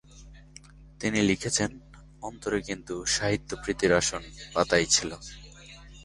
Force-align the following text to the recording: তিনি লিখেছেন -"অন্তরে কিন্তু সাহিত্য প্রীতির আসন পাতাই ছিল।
তিনি 1.01 1.19
লিখেছেন 1.21 1.69
-"অন্তরে 1.75 2.59
কিন্তু 2.61 2.95
সাহিত্য 3.15 3.49
প্রীতির 3.63 3.91
আসন 3.93 4.21
পাতাই 4.53 4.85
ছিল। 4.85 5.11